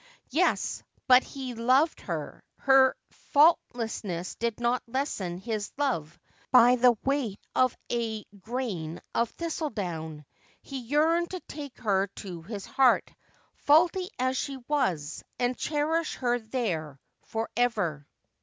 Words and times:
Yes, 0.31 0.81
but 1.05 1.21
he 1.23 1.53
loved 1.53 2.01
her. 2.01 2.43
Her 2.57 2.95
faultiness 3.35 4.33
did 4.35 4.59
not 4.59 4.81
lessen 4.87 5.37
his 5.37 5.71
love 5.77 6.19
by 6.49 6.75
the 6.75 6.97
weight 7.03 7.39
of 7.55 7.77
a 7.91 8.23
grain 8.39 8.99
of 9.13 9.29
thistledown. 9.29 10.25
He 10.63 10.79
yearned 10.79 11.29
to 11.29 11.39
take 11.41 11.77
her 11.77 12.07
to 12.15 12.41
his 12.41 12.65
heart, 12.65 13.11
faulty 13.53 14.09
as 14.17 14.37
she 14.37 14.57
was, 14.67 15.23
and 15.37 15.55
cherish 15.55 16.15
her 16.15 16.39
there 16.39 16.99
for 17.25 17.47
ever. 17.55 18.07